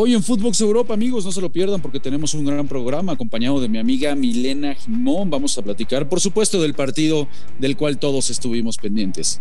Hoy 0.00 0.14
en 0.14 0.22
Footbox 0.22 0.60
Europa, 0.60 0.94
amigos, 0.94 1.24
no 1.24 1.32
se 1.32 1.40
lo 1.40 1.50
pierdan 1.50 1.82
porque 1.82 1.98
tenemos 1.98 2.32
un 2.32 2.44
gran 2.44 2.68
programa 2.68 3.14
acompañado 3.14 3.60
de 3.60 3.68
mi 3.68 3.78
amiga 3.78 4.14
Milena 4.14 4.76
Jimón. 4.76 5.28
Vamos 5.28 5.58
a 5.58 5.62
platicar, 5.62 6.08
por 6.08 6.20
supuesto, 6.20 6.62
del 6.62 6.74
partido 6.74 7.26
del 7.58 7.76
cual 7.76 7.98
todos 7.98 8.30
estuvimos 8.30 8.76
pendientes. 8.76 9.40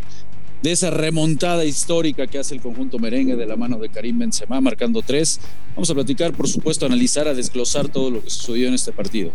De 0.64 0.72
esa 0.72 0.90
remontada 0.90 1.64
histórica 1.64 2.26
que 2.26 2.40
hace 2.40 2.56
el 2.56 2.62
conjunto 2.62 2.98
merengue 2.98 3.36
de 3.36 3.46
la 3.46 3.56
mano 3.56 3.78
de 3.78 3.90
Karim 3.90 4.18
Benzema, 4.18 4.60
marcando 4.60 5.04
tres. 5.04 5.40
Vamos 5.76 5.92
a 5.92 5.94
platicar, 5.94 6.34
por 6.34 6.48
supuesto, 6.48 6.88
analizar, 6.88 7.28
a 7.28 7.36
desglosar 7.36 7.90
todo 7.90 8.10
lo 8.10 8.24
que 8.24 8.32
sucedió 8.32 8.68
en 8.68 8.74
este 8.74 8.92
partido. 8.92 9.34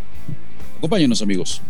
Acompáñenos, 0.79 1.23
amigos. 1.23 1.63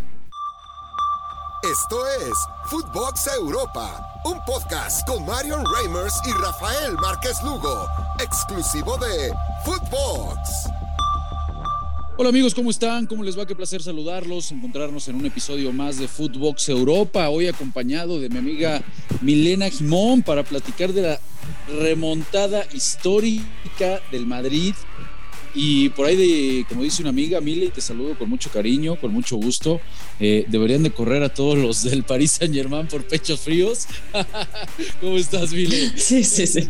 Esto 1.70 2.04
es 2.08 2.32
Footbox 2.64 3.28
Europa, 3.38 4.20
un 4.24 4.44
podcast 4.44 5.06
con 5.06 5.24
Marion 5.24 5.64
Reimers 5.76 6.14
y 6.26 6.32
Rafael 6.32 6.94
Márquez 7.00 7.40
Lugo, 7.44 7.86
exclusivo 8.18 8.98
de 8.98 9.32
Footbox. 9.64 10.68
Hola 12.16 12.30
amigos, 12.30 12.52
¿cómo 12.52 12.68
están? 12.68 13.06
¿Cómo 13.06 13.22
les 13.22 13.38
va? 13.38 13.46
Qué 13.46 13.54
placer 13.54 13.80
saludarlos, 13.80 14.50
encontrarnos 14.50 15.06
en 15.06 15.14
un 15.14 15.26
episodio 15.26 15.72
más 15.72 16.00
de 16.00 16.08
Footbox 16.08 16.68
Europa, 16.68 17.28
hoy 17.28 17.46
acompañado 17.46 18.18
de 18.18 18.28
mi 18.28 18.38
amiga 18.38 18.82
Milena 19.20 19.70
Jimón 19.70 20.22
para 20.22 20.42
platicar 20.42 20.92
de 20.92 21.02
la 21.02 21.20
remontada 21.68 22.66
histórica 22.72 24.00
del 24.10 24.26
Madrid 24.26 24.74
y 25.54 25.90
por 25.90 26.06
ahí, 26.06 26.16
de, 26.16 26.64
como 26.68 26.82
dice 26.82 27.02
una 27.02 27.10
amiga, 27.10 27.40
Mile, 27.40 27.70
te 27.70 27.80
saludo 27.80 28.16
con 28.18 28.28
mucho 28.28 28.50
cariño, 28.50 28.96
con 28.96 29.12
mucho 29.12 29.36
gusto. 29.36 29.80
Eh, 30.18 30.44
deberían 30.48 30.82
de 30.82 30.90
correr 30.90 31.22
a 31.22 31.28
todos 31.28 31.58
los 31.58 31.82
del 31.82 32.04
Paris 32.04 32.32
Saint 32.32 32.54
Germain 32.54 32.86
por 32.86 33.06
pechos 33.06 33.40
fríos. 33.40 33.86
¿Cómo 35.00 35.16
estás, 35.16 35.52
Mile? 35.52 35.92
Sí, 35.96 36.24
sí, 36.24 36.46
sí. 36.46 36.68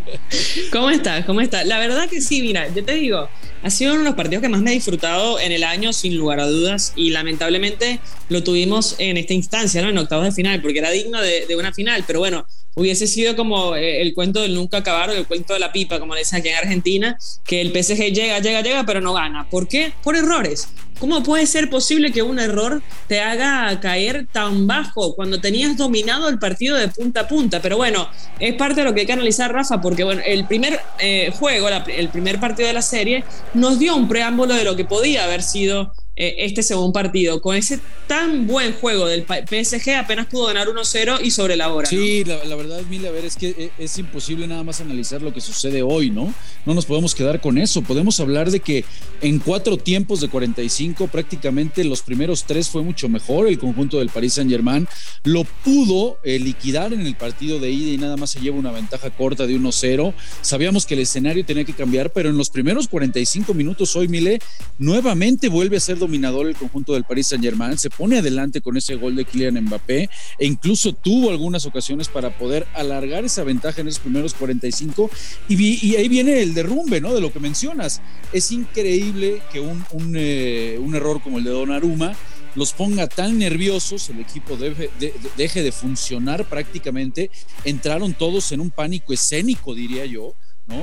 ¿Cómo 0.73 0.91
estás? 0.91 1.25
¿Cómo 1.25 1.41
estás? 1.41 1.67
La 1.67 1.79
verdad 1.79 2.09
que 2.09 2.21
sí, 2.21 2.43
mira, 2.43 2.73
yo 2.75 2.85
te 2.85 2.95
digo, 2.95 3.29
ha 3.63 3.71
sido 3.71 3.93
uno 3.93 4.01
de 4.01 4.09
los 4.09 4.17
partidos 4.17 4.43
que 4.43 4.49
más 4.49 4.63
me 4.63 4.73
he 4.73 4.75
disfrutado 4.75 5.39
en 5.39 5.53
el 5.53 5.63
año, 5.63 5.93
sin 5.93 6.17
lugar 6.17 6.41
a 6.41 6.47
dudas, 6.47 6.93
y 6.97 7.11
lamentablemente 7.11 8.01
lo 8.29 8.43
tuvimos 8.43 8.97
en 8.99 9.17
esta 9.17 9.35
instancia, 9.35 9.83
¿no? 9.83 9.91
En 9.91 9.99
octavos 9.99 10.25
de 10.25 10.33
final, 10.33 10.61
porque 10.61 10.81
era 10.81 10.91
digno 10.91 11.21
de, 11.21 11.47
de 11.47 11.57
una 11.57 11.73
final, 11.73 12.03
pero 12.07 12.19
bueno, 12.19 12.47
hubiese 12.75 13.07
sido 13.07 13.37
como 13.37 13.77
eh, 13.77 14.01
el 14.01 14.15
cuento 14.15 14.41
del 14.41 14.55
nunca 14.55 14.79
acabar 14.79 15.11
o 15.11 15.13
el 15.13 15.27
cuento 15.27 15.55
de 15.55 15.61
la 15.61 15.73
pipa, 15.73 15.99
como 15.99 16.15
le 16.15 16.21
dicen 16.21 16.41
aquí 16.41 16.49
en 16.49 16.57
Argentina, 16.57 17.19
que 17.45 17.61
el 17.61 17.71
PSG 17.71 18.13
llega, 18.13 18.39
llega, 18.41 18.63
llega, 18.63 18.85
pero 18.85 19.01
no 19.01 19.13
gana. 19.13 19.49
¿Por 19.51 19.69
qué? 19.69 19.93
Por 20.03 20.17
errores. 20.17 20.69
¿Cómo 20.99 21.23
puede 21.25 21.47
ser 21.47 21.69
posible 21.69 22.13
que 22.13 22.23
un 22.23 22.39
error 22.39 22.81
te 23.09 23.21
haga 23.21 23.81
caer 23.81 24.29
tan 24.31 24.69
bajo 24.69 25.17
cuando 25.17 25.41
tenías 25.41 25.77
dominado 25.77 26.29
el 26.29 26.39
partido 26.39 26.77
de 26.77 26.87
punta 26.87 27.23
a 27.23 27.29
punta? 27.29 27.61
Pero 27.61 27.77
bueno, 27.77 28.09
es 28.39 28.55
parte 28.55 28.83
de 28.83 28.85
lo 28.85 28.95
que 28.95 29.01
hay 29.01 29.07
que 29.07 29.13
analizar, 29.13 29.53
Rafa, 29.53 29.81
porque 29.81 30.05
bueno, 30.05 30.23
el 30.25 30.47
primer 30.47 30.79
eh, 31.01 31.33
juego, 31.37 31.69
el 31.69 32.09
primer 32.11 32.39
partido 32.39 32.69
de 32.69 32.75
la 32.75 32.83
serie, 32.83 33.25
nos 33.53 33.81
dio 33.81 33.97
un 33.97 34.07
preámbulo 34.07 34.55
de 34.55 34.63
lo 34.63 34.77
que 34.77 34.85
podía 34.85 35.25
haber 35.25 35.43
sido 35.43 35.93
eh, 36.15 36.35
este 36.39 36.63
segundo 36.63 36.93
partido. 36.93 37.41
Con 37.41 37.57
ese 37.57 37.81
tan 38.07 38.47
buen 38.47 38.75
juego 38.75 39.07
del 39.07 39.25
PSG 39.25 39.95
apenas 39.97 40.27
pudo 40.27 40.47
ganar 40.47 40.69
1-0 40.69 41.21
y 41.23 41.31
sobre 41.31 41.57
la 41.57 41.73
hora. 41.73 41.89
Sí, 41.89 42.23
la, 42.25 42.55
verdad, 42.55 42.83
Mila, 42.91 43.09
a 43.09 43.13
ver, 43.13 43.25
es 43.25 43.37
que 43.37 43.55
eh, 43.57 43.71
es 43.79 43.97
imposible 43.99 44.47
nada 44.47 44.63
más 44.63 44.81
analizar 44.81 45.23
lo 45.23 45.33
que 45.33 45.41
sucede 45.41 45.83
hoy, 45.83 46.11
¿no? 46.11 46.35
No 46.67 46.75
nos 46.75 46.85
podemos 46.85 47.15
quedar 47.15 47.41
con 47.41 47.57
eso. 47.57 47.81
Podemos 47.81 48.21
hablar 48.21 48.51
de 48.51 48.61
que 48.61 48.85
en 49.23 49.39
cuatro 49.39 49.79
tiempos 49.79 50.21
de 50.21 50.29
45, 50.29 51.07
prácticamente 51.07 51.83
los 51.85 52.03
primeros 52.03 52.45
tres 52.45 52.69
fue 52.69 52.83
mucho 52.83 53.09
mejor. 53.09 53.49
El 53.49 53.59
conjunto 53.59 53.99
del 53.99 54.11
Paris 54.11 54.35
Saint-Germain 54.35 54.87
lo 55.25 55.45
pudo 55.65 56.19
eh, 56.25 56.39
liquidar 56.39 56.93
en 56.93 57.07
el 57.07 57.15
partido 57.15 57.59
de 57.59 57.71
ida 57.71 57.93
y 57.93 57.99
nada 57.99 58.19
más 58.19 58.31
se 58.31 58.41
lleva 58.41 58.59
una 58.59 58.71
ventaja 58.71 59.09
corta 59.09 59.47
de 59.47 59.57
1-0. 59.59 60.13
Sabíamos 60.43 60.85
que 60.85 60.93
el 60.95 61.01
escenario 61.01 61.45
tenía 61.47 61.65
que 61.65 61.73
cambiar, 61.73 62.11
pero 62.11 62.29
en 62.29 62.37
los 62.37 62.51
primeros 62.51 62.87
45 62.89 63.55
minutos 63.55 63.97
hoy, 63.97 64.09
Mile, 64.09 64.41
nuevamente 64.79 65.49
vuelve 65.49 65.79
a 65.79 65.81
ser 65.81 66.02
dominador 66.03 66.47
el 66.47 66.57
conjunto 66.57 66.93
del 66.93 67.05
Paris 67.05 67.29
Saint 67.29 67.45
Germain, 67.45 67.79
se 67.79 67.91
pone 67.91 68.19
adelante 68.19 68.61
con 68.61 68.77
ese 68.77 68.95
gol 68.97 69.17
de 69.17 69.25
Kylian 69.25 69.61
Mbappé 69.65 70.09
e 70.39 70.47
incluso 70.47 70.93
tuvo 70.93 71.31
algunas 71.31 71.65
ocasiones 71.67 72.09
para 72.09 72.37
poder 72.37 72.67
alargar 72.75 73.25
esa 73.25 73.45
ventaja 73.45 73.81
en 73.81 73.89
esos 73.89 74.01
primeros 74.01 74.35
45 74.35 75.11
y, 75.49 75.87
y 75.87 75.97
ahí 75.97 76.09
viene 76.09 76.43
el 76.43 76.55
derrumbe, 76.55 77.01
¿no? 77.01 77.15
De 77.15 77.21
lo 77.21 77.33
que 77.33 77.41
mencionas. 77.41 78.01
Es 78.33 78.53
increíble 78.53 79.43
que 79.53 79.61
un, 79.61 79.85
un, 79.93 80.15
eh, 80.17 80.79
error 80.95 81.23
como 81.23 81.39
el 81.39 81.45
de 81.45 81.51
Donnarumma 81.51 82.15
los 82.55 82.73
ponga 82.73 83.07
tan 83.07 83.39
nerviosos, 83.39 84.11
el 84.11 84.21
equipo 84.21 84.59
deje 84.59 85.63
de 85.63 85.73
funcionar 85.73 86.45
prácticamente, 86.47 87.31
entraron 87.65 88.13
todos 88.13 88.53
en 88.53 88.61
un 88.61 88.71
pánico 88.71 89.15
escénico, 89.15 89.75
diría 89.75 90.05
yo, 90.05 90.35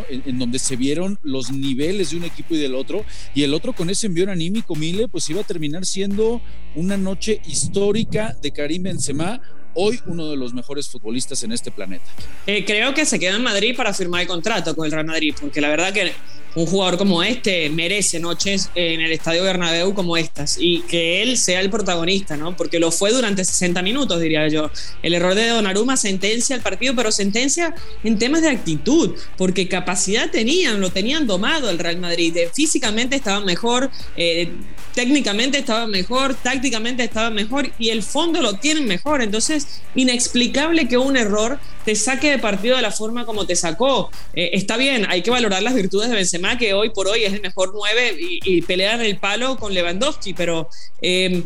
en, 0.09 0.39
donde 0.39 0.59
se 0.59 0.75
vieron 0.75 1.19
los 1.23 1.51
niveles 1.51 2.11
de 2.11 2.17
un 2.17 2.23
equipo 2.23 2.55
y 2.55 2.57
del 2.57 2.75
otro, 2.75 3.05
y 3.33 3.43
el 3.43 3.53
otro 3.53 3.73
con 3.73 3.89
ese 3.89 4.07
envío 4.07 4.29
anímico, 4.29 4.75
Mile, 4.75 5.07
pues 5.07 5.29
iba 5.29 5.41
a 5.41 5.45
terminar 5.45 5.85
siendo 5.85 6.41
una 6.75 6.97
noche 6.97 7.41
histórica 7.47 8.35
de 8.41 8.51
Karim 8.51 8.83
Benzema, 8.83 9.41
hoy 9.81 9.99
uno 10.07 10.29
de 10.29 10.35
los 10.35 10.53
mejores 10.53 10.89
futbolistas 10.89 11.41
en 11.43 11.53
este 11.53 11.71
planeta. 11.71 12.05
Eh, 12.45 12.65
creo 12.65 12.93
que 12.93 13.05
se 13.05 13.17
queda 13.17 13.37
en 13.37 13.43
Madrid 13.43 13.75
para 13.75 13.93
firmar 13.93 14.21
el 14.21 14.27
contrato 14.27 14.75
con 14.75 14.85
el 14.85 14.91
Real 14.91 15.05
Madrid, 15.05 15.33
porque 15.39 15.61
la 15.61 15.69
verdad 15.69 15.93
que 15.93 16.11
un 16.55 16.65
jugador 16.65 16.97
como 16.97 17.21
este 17.23 17.69
merece 17.69 18.19
noches 18.19 18.69
en 18.75 19.01
el 19.01 19.11
Estadio 19.11 19.43
Bernabéu 19.43 19.93
como 19.93 20.17
estas 20.17 20.57
y 20.59 20.81
que 20.81 21.21
él 21.21 21.37
sea 21.37 21.61
el 21.61 21.69
protagonista, 21.69 22.37
¿no? 22.37 22.55
Porque 22.55 22.79
lo 22.79 22.91
fue 22.91 23.11
durante 23.11 23.45
60 23.45 23.81
minutos, 23.81 24.19
diría 24.19 24.47
yo. 24.47 24.71
El 25.03 25.13
error 25.13 25.35
de 25.35 25.47
Donnarumma 25.47 25.95
sentencia 25.95 26.55
el 26.55 26.61
partido, 26.61 26.95
pero 26.95 27.11
sentencia 27.11 27.75
en 28.03 28.17
temas 28.17 28.41
de 28.41 28.49
actitud, 28.49 29.15
porque 29.37 29.67
capacidad 29.67 30.31
tenían, 30.31 30.81
lo 30.81 30.89
tenían 30.89 31.27
domado 31.27 31.69
el 31.69 31.77
Real 31.77 31.97
Madrid. 31.97 32.35
Eh, 32.35 32.49
físicamente 32.53 33.15
estaban 33.15 33.45
mejor, 33.45 33.91
eh, 34.17 34.51
técnicamente 34.93 35.59
estaban 35.59 35.89
mejor, 35.89 36.35
tácticamente 36.35 37.03
estaban 37.03 37.33
mejor 37.33 37.71
y 37.79 37.89
el 37.89 38.03
fondo 38.03 38.41
lo 38.41 38.55
tienen 38.55 38.85
mejor. 38.85 39.21
Entonces, 39.21 39.81
inexplicable 39.95 40.87
que 40.87 40.97
un 40.97 41.17
error 41.17 41.59
te 41.85 41.95
saque 41.95 42.31
de 42.31 42.39
partido 42.39 42.75
de 42.75 42.81
la 42.81 42.91
forma 42.91 43.25
como 43.25 43.45
te 43.45 43.55
sacó. 43.55 44.11
Eh, 44.33 44.51
está 44.53 44.77
bien, 44.77 45.05
hay 45.09 45.21
que 45.21 45.31
valorar 45.31 45.63
las 45.63 45.73
virtudes 45.73 46.09
de 46.09 46.15
Benzema, 46.15 46.57
que 46.57 46.73
hoy 46.73 46.89
por 46.89 47.07
hoy 47.07 47.23
es 47.23 47.33
el 47.33 47.41
mejor 47.41 47.71
9 47.73 48.17
y, 48.19 48.61
pelea 48.63 48.95
en 48.95 49.01
el 49.01 49.17
palo 49.17 49.57
con 49.57 49.73
Lewandowski, 49.73 50.33
pero 50.33 50.69
eh, 51.01 51.43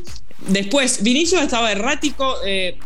después 0.48 1.04
Vinicius 1.04 1.42
estaba 1.42 1.72
errático. 1.72 2.38
Eh, 2.46 2.78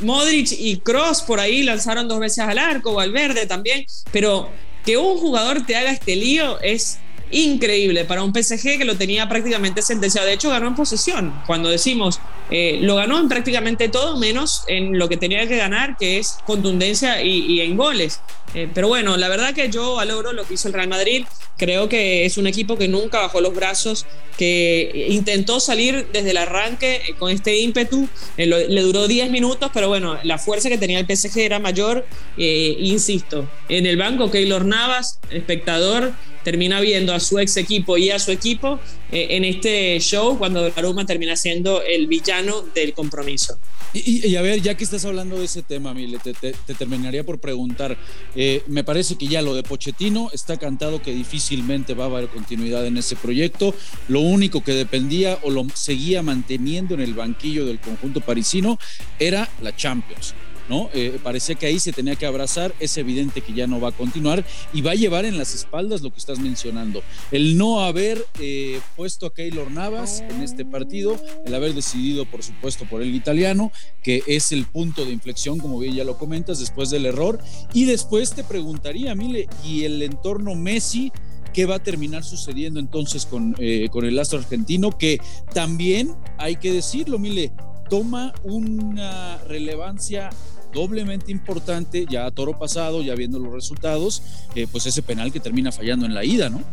Modric 0.00 0.52
y 0.58 0.78
Cross 0.78 1.22
por 1.22 1.38
ahí 1.38 1.62
lanzaron 1.62 2.08
dos 2.08 2.18
veces 2.18 2.40
al 2.40 2.58
arco, 2.58 2.94
Valverde 2.94 3.46
también, 3.46 3.84
pero 4.10 4.50
que 4.84 4.96
un 4.96 5.18
jugador 5.18 5.64
te 5.64 5.76
haga 5.76 5.92
este 5.92 6.16
lío 6.16 6.60
es 6.60 6.98
increíble 7.32 8.04
para 8.04 8.22
un 8.22 8.32
PSG 8.32 8.78
que 8.78 8.84
lo 8.84 8.96
tenía 8.96 9.28
prácticamente 9.28 9.82
sentenciado. 9.82 10.26
De 10.26 10.34
hecho, 10.34 10.50
ganó 10.50 10.68
en 10.68 10.74
posesión. 10.74 11.34
Cuando 11.46 11.68
decimos 11.68 12.20
eh, 12.54 12.78
lo 12.82 12.96
ganó 12.96 13.18
en 13.18 13.28
prácticamente 13.28 13.88
todo, 13.88 14.18
menos 14.18 14.64
en 14.68 14.98
lo 14.98 15.08
que 15.08 15.16
tenía 15.16 15.48
que 15.48 15.56
ganar, 15.56 15.96
que 15.96 16.18
es 16.18 16.38
contundencia 16.44 17.22
y, 17.22 17.60
en 17.60 17.78
goles. 17.78 18.20
Eh, 18.54 18.68
pero 18.72 18.88
bueno, 18.88 19.16
la 19.16 19.28
verdad 19.28 19.54
que 19.54 19.70
yo 19.70 19.94
valoro 19.94 20.32
lo 20.32 20.44
que 20.44 20.54
hizo 20.54 20.68
el 20.68 20.74
Real 20.74 20.88
Madrid. 20.88 21.24
Creo 21.56 21.88
que 21.88 22.24
es 22.24 22.38
un 22.38 22.46
equipo 22.46 22.76
que 22.76 22.88
nunca 22.88 23.20
bajó 23.20 23.40
los 23.40 23.54
brazos, 23.54 24.06
que 24.36 25.06
intentó 25.10 25.60
salir 25.60 26.08
desde 26.12 26.30
el 26.30 26.38
arranque 26.38 26.96
eh, 26.96 27.14
con 27.18 27.30
este 27.30 27.58
ímpetu. 27.58 28.08
le 28.36 28.80
duró 28.82 29.06
10 29.06 29.30
minutos, 29.30 29.70
pero 29.72 29.88
bueno, 29.88 30.18
la 30.24 30.38
fuerza 30.38 30.68
que 30.68 30.78
tenía 30.78 30.98
el 30.98 31.06
PSG 31.06 31.38
era 31.38 31.58
mayor. 31.58 32.06
insisto, 32.36 33.48
en 33.68 33.86
el 33.86 33.96
banco, 33.96 34.30
Keylor 34.30 34.64
Navas, 34.64 35.20
espectador, 35.30 36.12
termina 36.42 36.80
viendo 36.80 37.14
a 37.14 37.20
su 37.20 37.38
ex 37.38 37.56
equipo 37.56 37.96
y 37.96 38.10
a 38.10 38.18
su 38.18 38.32
equipo 38.32 38.80
eh, 39.12 39.36
en 39.36 39.44
este 39.44 40.00
show 40.00 40.38
cuando 40.38 40.72
Aruma 40.74 41.04
termina 41.04 41.36
siendo 41.36 41.82
el 41.82 42.06
villano 42.06 42.62
del 42.74 42.94
compromiso. 42.94 43.58
Y, 43.94 44.36
a 44.36 44.42
ver, 44.42 44.62
ya 44.62 44.74
que 44.74 44.84
estás 44.84 45.04
hablando 45.04 45.38
de 45.38 45.44
ese 45.44 45.62
tema, 45.62 45.92
Mile, 45.92 46.18
te, 46.18 46.54
terminaría 46.74 47.24
por 47.24 47.38
preguntar. 47.38 47.98
Eh, 48.34 48.62
me 48.66 48.84
parece 48.84 49.16
que 49.16 49.26
ya 49.26 49.42
lo 49.42 49.54
de 49.54 49.62
Pochettino 49.62 50.30
está 50.32 50.56
cantado 50.56 51.02
que 51.02 51.12
difícilmente 51.12 51.92
va 51.92 52.04
a 52.04 52.06
haber 52.06 52.28
continuidad 52.28 52.86
en 52.86 52.96
ese 52.96 53.16
proyecto. 53.16 53.74
Lo 54.08 54.20
único 54.20 54.64
que 54.64 54.72
dependía 54.72 55.38
o 55.42 55.50
lo 55.50 55.66
seguía 55.74 56.22
manteniendo 56.22 56.94
en 56.94 57.00
el 57.00 57.12
banquillo 57.12 57.66
del 57.66 57.80
conjunto 57.80 58.22
parisino 58.22 58.78
era 59.18 59.50
la 59.60 59.76
Champions. 59.76 60.34
¿No? 60.68 60.88
Eh, 60.94 61.18
parecía 61.22 61.54
que 61.54 61.66
ahí 61.66 61.78
se 61.78 61.92
tenía 61.92 62.16
que 62.16 62.26
abrazar, 62.26 62.74
es 62.80 62.96
evidente 62.96 63.40
que 63.40 63.52
ya 63.52 63.66
no 63.66 63.80
va 63.80 63.88
a 63.88 63.92
continuar 63.92 64.44
y 64.72 64.80
va 64.80 64.92
a 64.92 64.94
llevar 64.94 65.24
en 65.24 65.38
las 65.38 65.54
espaldas 65.54 66.02
lo 66.02 66.10
que 66.10 66.18
estás 66.18 66.38
mencionando. 66.38 67.02
El 67.30 67.56
no 67.56 67.80
haber 67.80 68.24
eh, 68.40 68.80
puesto 68.96 69.26
a 69.26 69.34
Keylor 69.34 69.70
Navas 69.70 70.20
en 70.20 70.42
este 70.42 70.64
partido, 70.64 71.16
el 71.44 71.54
haber 71.54 71.74
decidido, 71.74 72.24
por 72.24 72.42
supuesto, 72.42 72.84
por 72.84 73.02
el 73.02 73.14
italiano, 73.14 73.72
que 74.02 74.22
es 74.26 74.52
el 74.52 74.66
punto 74.66 75.04
de 75.04 75.12
inflexión, 75.12 75.58
como 75.58 75.78
bien 75.78 75.94
ya 75.94 76.04
lo 76.04 76.18
comentas, 76.18 76.60
después 76.60 76.90
del 76.90 77.06
error. 77.06 77.38
Y 77.72 77.84
después 77.84 78.32
te 78.32 78.44
preguntaría, 78.44 79.14
Mile, 79.14 79.48
¿y 79.64 79.84
el 79.84 80.02
entorno 80.02 80.54
Messi? 80.54 81.12
qué 81.52 81.66
va 81.66 81.74
a 81.74 81.82
terminar 81.82 82.24
sucediendo 82.24 82.80
entonces 82.80 83.26
con, 83.26 83.54
eh, 83.58 83.88
con 83.90 84.04
el 84.04 84.18
astro 84.18 84.38
argentino, 84.38 84.96
que 84.96 85.20
también 85.52 86.14
hay 86.38 86.56
que 86.56 86.72
decirlo, 86.72 87.18
Mile, 87.18 87.52
toma 87.92 88.32
una 88.44 89.36
relevancia 89.46 90.30
doblemente 90.72 91.30
importante, 91.30 92.06
ya 92.08 92.24
a 92.24 92.30
toro 92.30 92.58
pasado, 92.58 93.02
ya 93.02 93.14
viendo 93.14 93.38
los 93.38 93.52
resultados, 93.52 94.22
eh, 94.54 94.66
pues 94.72 94.86
ese 94.86 95.02
penal 95.02 95.30
que 95.30 95.40
termina 95.40 95.70
fallando 95.70 96.06
en 96.06 96.14
la 96.14 96.24
ida, 96.24 96.48
¿no? 96.48 96.64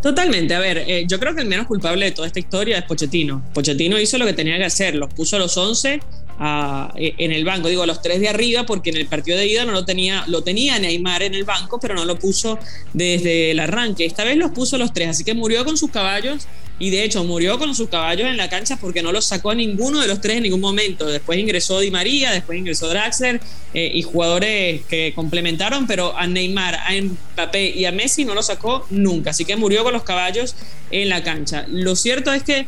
Totalmente, 0.00 0.54
a 0.54 0.60
ver, 0.60 0.78
eh, 0.86 1.04
yo 1.08 1.18
creo 1.18 1.34
que 1.34 1.40
el 1.40 1.48
menos 1.48 1.66
culpable 1.66 2.04
de 2.04 2.12
toda 2.12 2.28
esta 2.28 2.38
historia 2.38 2.78
es 2.78 2.84
Pochettino. 2.84 3.42
Pochettino 3.52 3.98
hizo 3.98 4.18
lo 4.18 4.26
que 4.26 4.34
tenía 4.34 4.56
que 4.56 4.66
hacer, 4.66 4.94
los 4.94 5.12
puso 5.12 5.34
a 5.34 5.40
los 5.40 5.56
11 5.56 5.94
e, 5.94 7.14
en 7.18 7.32
el 7.32 7.44
banco, 7.44 7.66
digo, 7.66 7.84
los 7.84 8.00
tres 8.02 8.20
de 8.20 8.28
arriba, 8.28 8.64
porque 8.64 8.90
en 8.90 8.98
el 8.98 9.06
partido 9.06 9.36
de 9.36 9.48
ida 9.48 9.64
no 9.64 9.72
lo 9.72 9.84
tenía, 9.84 10.22
lo 10.28 10.44
tenía 10.44 10.78
Neymar 10.78 11.24
en 11.24 11.34
el 11.34 11.42
banco, 11.42 11.80
pero 11.80 11.96
no 11.96 12.04
lo 12.04 12.20
puso 12.20 12.56
desde 12.92 13.50
el 13.50 13.58
arranque. 13.58 14.04
Esta 14.04 14.22
vez 14.22 14.36
los 14.36 14.52
puso 14.52 14.78
los 14.78 14.92
tres, 14.92 15.08
así 15.08 15.24
que 15.24 15.34
murió 15.34 15.64
con 15.64 15.76
sus 15.76 15.90
caballos 15.90 16.46
y 16.82 16.90
de 16.90 17.04
hecho 17.04 17.22
murió 17.22 17.60
con 17.60 17.76
sus 17.76 17.88
caballos 17.88 18.26
en 18.26 18.36
la 18.36 18.50
cancha 18.50 18.76
porque 18.76 19.04
no 19.04 19.12
los 19.12 19.24
sacó 19.24 19.50
a 19.50 19.54
ninguno 19.54 20.00
de 20.00 20.08
los 20.08 20.20
tres 20.20 20.38
en 20.38 20.42
ningún 20.42 20.60
momento. 20.60 21.06
Después 21.06 21.38
ingresó 21.38 21.78
Di 21.78 21.92
María, 21.92 22.32
después 22.32 22.58
ingresó 22.58 22.88
Draxler 22.88 23.40
eh, 23.72 23.92
y 23.94 24.02
jugadores 24.02 24.82
que 24.86 25.12
complementaron, 25.14 25.86
pero 25.86 26.18
a 26.18 26.26
Neymar, 26.26 26.74
a 26.74 26.90
Mbappé 27.00 27.70
y 27.70 27.84
a 27.84 27.92
Messi 27.92 28.24
no 28.24 28.34
lo 28.34 28.42
sacó 28.42 28.84
nunca, 28.90 29.30
así 29.30 29.44
que 29.44 29.54
murió 29.54 29.84
con 29.84 29.92
los 29.92 30.02
caballos 30.02 30.56
en 30.90 31.08
la 31.08 31.22
cancha. 31.22 31.66
Lo 31.68 31.94
cierto 31.94 32.32
es 32.32 32.42
que 32.42 32.66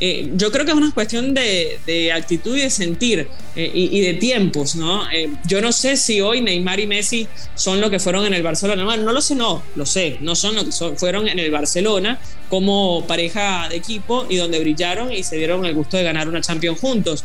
eh, 0.00 0.30
yo 0.34 0.50
creo 0.50 0.64
que 0.64 0.70
es 0.70 0.76
una 0.76 0.90
cuestión 0.92 1.34
de, 1.34 2.10
actitud 2.14 2.56
y 2.56 2.60
de 2.60 2.70
sentir 2.70 3.28
eh, 3.54 3.70
y, 3.72 4.00
de 4.00 4.14
tiempos, 4.14 4.74
¿no? 4.74 5.10
Eh, 5.10 5.30
yo 5.46 5.60
no 5.60 5.72
sé 5.72 5.98
si 5.98 6.22
hoy 6.22 6.40
Neymar 6.40 6.80
y 6.80 6.86
Messi 6.86 7.28
son 7.54 7.82
lo 7.82 7.90
que 7.90 7.98
fueron 7.98 8.24
en 8.24 8.32
el 8.32 8.42
Barcelona. 8.42 8.82
No, 8.82 8.96
no 8.96 9.12
lo 9.12 9.20
sé, 9.20 9.34
no, 9.34 9.62
lo 9.76 9.84
sé, 9.84 10.16
no 10.20 10.34
son 10.34 10.56
lo 10.56 10.64
que 10.64 10.72
fueron 10.96 11.28
en 11.28 11.38
el 11.38 11.50
Barcelona 11.50 12.18
como 12.48 13.06
pareja 13.06 13.68
de 13.68 13.76
equipo 13.76 14.26
y 14.28 14.36
donde 14.36 14.58
brillaron 14.58 15.12
y 15.12 15.22
se 15.22 15.36
dieron 15.36 15.64
el 15.66 15.74
gusto 15.74 15.98
de 15.98 16.02
ganar 16.02 16.28
una 16.28 16.40
Champions 16.40 16.80
juntos. 16.80 17.24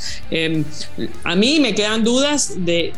a 1.23 1.35
mí 1.35 1.59
me 1.61 1.73
quedan 1.73 2.03
dudas 2.03 2.53
de 2.57 2.93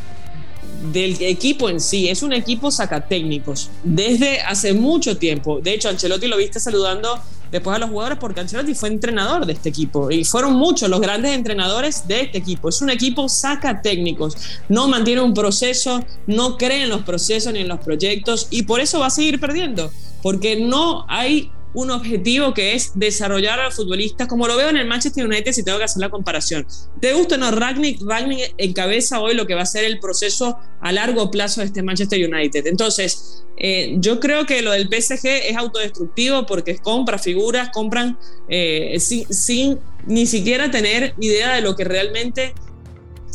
del 0.92 1.22
equipo 1.22 1.70
en 1.70 1.80
sí. 1.80 2.10
Es 2.10 2.24
un 2.24 2.34
equipo 2.34 2.72
sacatécnicos 2.72 3.70
desde 3.84 4.42
hace 4.42 4.74
mucho 4.74 5.18
tiempo. 5.18 5.60
De 5.62 5.74
hecho, 5.74 5.90
Ancelotti 5.90 6.28
lo 6.28 6.38
viste 6.38 6.60
saludando 6.60 7.20
después 7.52 7.76
a 7.76 7.80
los 7.80 7.90
jugadores 7.90 8.18
porque 8.20 8.42
Ancelotti 8.42 8.76
fue 8.76 8.90
entrenador 8.90 9.46
de 9.46 9.54
este 9.54 9.70
equipo. 9.70 10.12
Y 10.12 10.24
fueron 10.24 10.54
muchos 10.54 10.90
los 10.90 11.02
grandes 11.02 11.34
entrenadores 11.34 12.08
de 12.08 12.22
este 12.22 12.38
equipo. 12.38 12.70
Es 12.70 12.82
un 12.82 12.90
equipo 12.90 13.30
saca 13.30 13.82
técnicos, 13.82 14.36
no 14.70 14.88
mantiene 14.88 15.22
un 15.22 15.34
proceso, 15.34 16.04
no 16.26 16.58
cree 16.58 16.84
en 16.84 16.90
los 16.90 17.02
procesos 17.04 17.54
ni 17.54 17.60
en 17.60 17.68
los 17.68 17.80
proyectos 17.80 18.48
y 18.50 18.64
por 18.64 18.80
eso 18.80 19.00
va 19.00 19.08
a 19.08 19.12
seguir 19.12 19.40
perdiendo, 19.40 19.92
porque 20.22 20.60
no 20.60 21.06
hay 21.08 21.52
un 21.78 21.92
objetivo 21.92 22.56
que 22.56 22.74
es 22.74 22.94
desarrollar 22.96 23.60
a 23.60 23.66
los 23.66 23.76
futbolistas, 23.76 24.28
como 24.28 24.48
lo 24.48 24.58
veo 24.58 24.70
en 24.70 24.78
el 24.78 24.88
Manchester 24.88 25.24
United 25.24 25.52
si 25.52 25.64
tengo 25.64 25.78
que 25.78 25.84
hacer 25.84 26.02
la 26.02 26.10
comparación. 26.10 26.66
¿Te 27.00 27.14
gusta 27.14 27.36
o 27.36 27.38
no? 27.38 27.52
Ragnick, 27.52 28.02
Ragnick 28.02 28.56
encabeza 28.58 29.20
hoy 29.20 29.36
lo 29.36 29.46
que 29.46 29.54
va 29.54 29.62
a 29.62 29.66
ser 29.68 29.84
el 29.84 30.00
proceso 30.00 30.58
a 30.82 30.92
largo 30.92 31.30
plazo 31.30 31.62
de 31.62 31.68
este 31.68 31.84
Manchester 31.84 32.34
United. 32.34 32.66
Entonces, 32.66 33.44
eh, 33.58 33.96
yo 34.00 34.20
creo 34.20 34.48
que 34.48 34.64
lo 34.64 34.72
del 34.72 34.88
PSG 34.88 35.28
es 35.28 35.56
autodestructivo 35.56 36.48
porque 36.48 36.78
compra 36.78 37.20
figuras, 37.20 37.70
compran 37.72 38.18
eh, 38.50 38.98
sin, 39.00 39.32
sin 39.32 39.80
ni 40.08 40.26
siquiera 40.26 40.72
tener 40.72 41.14
idea 41.20 41.54
de 41.54 41.62
lo 41.62 41.76
que 41.76 41.84
realmente 41.84 42.56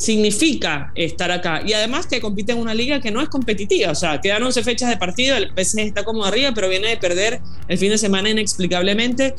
significa 0.02 0.92
estar 0.96 1.30
acá. 1.30 1.62
Y 1.64 1.72
además 1.72 2.06
que 2.06 2.20
compite 2.20 2.52
en 2.52 2.58
una 2.58 2.74
liga 2.74 3.00
que 3.00 3.12
no 3.12 3.20
es 3.20 3.28
competitiva, 3.28 3.92
o 3.92 3.94
sea, 3.94 4.20
quedan 4.20 4.42
11 4.42 4.64
fechas 4.64 4.90
de 4.90 4.96
partido, 4.96 5.36
el 5.36 5.52
PSG 5.54 5.78
está 5.80 6.04
como 6.04 6.24
arriba, 6.24 6.50
pero 6.52 6.68
viene 6.68 6.88
de 6.88 6.96
perder 6.96 7.40
el 7.68 7.78
fin 7.78 7.90
de 7.90 7.98
semana 7.98 8.28
inexplicablemente 8.28 9.34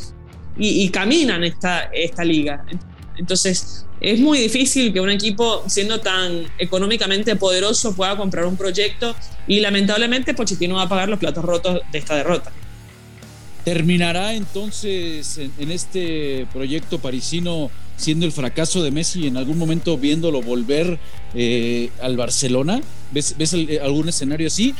y, 0.57 0.87
caminan 0.89 1.43
esta, 1.43 1.89
esta 1.93 2.23
liga. 2.23 2.63
Entonces, 3.17 3.85
es 3.99 4.19
muy 4.19 4.37
difícil 4.37 4.93
que 4.93 5.01
un 5.01 5.09
equipo, 5.09 5.63
siendo 5.67 5.99
tan 5.99 6.45
económicamente 6.57 7.35
poderoso, 7.35 7.93
pueda 7.93 8.15
comprar 8.15 8.45
un 8.45 8.55
proyecto 8.55 9.15
y 9.47 9.59
lamentablemente 9.59 10.33
Pochettino 10.33 10.75
va 10.75 10.83
a 10.83 10.89
pagar 10.89 11.09
los 11.09 11.19
platos 11.19 11.43
rotos 11.43 11.81
de 11.91 11.97
esta 11.97 12.15
derrota. 12.15 12.51
¿Terminará 13.65 14.33
entonces 14.33 15.37
en 15.37 15.71
este 15.71 16.47
proyecto 16.53 16.99
parisino 16.99 17.71
siendo 17.97 18.25
el 18.25 18.31
fracaso 18.31 18.83
de 18.83 18.91
Messi 18.91 19.27
en 19.27 19.37
algún 19.37 19.57
momento 19.57 19.97
viéndolo 19.97 20.41
volver 20.41 20.99
eh, 21.33 21.89
al 22.01 22.17
Barcelona? 22.17 22.81
¿Ves, 23.11 23.35
eh, 23.39 23.79
algún 23.81 24.09
escenario 24.09 24.47
así? 24.47 24.73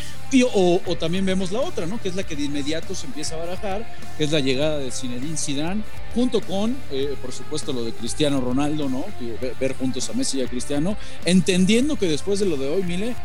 o, 0.54 0.80
también 1.00 1.25
vemos 1.25 1.51
la 1.51 1.62
otra, 1.62 1.86
¿no? 1.86 2.01
Que 2.01 2.10
es 2.10 2.15
la 2.15 2.24
que 2.24 2.36
de 2.36 2.44
inmediato 2.44 2.95
se 2.95 3.06
empieza 3.06 3.36
a 3.36 3.39
barajar, 3.39 3.95
que 4.18 4.24
es 4.24 4.31
la 4.31 4.39
llegada 4.39 4.80
de 4.80 4.92
Zinedine 4.92 5.38
Zidane, 5.38 5.83
junto 6.15 6.42
con, 6.42 6.75
eh, 6.92 7.15
por 7.21 7.31
supuesto, 7.31 7.74
lo 7.74 7.83
de 7.83 7.94
Cristiano 7.94 8.42
Ronaldo, 8.42 8.89
¿no? 8.89 9.06
Ver, 9.42 9.56
ver, 9.59 9.75
juntos 9.75 10.09
a 10.09 10.13
Messi 10.13 10.39
y 10.39 10.42
a 10.42 10.48
Cristiano, 10.48 10.98
entendiendo 11.25 11.95
que 11.95 12.07
después 12.07 12.39
de 12.39 12.45
lo 12.45 12.57
de 12.57 12.68
hoy, 12.68 12.83
Mile, 12.83 13.16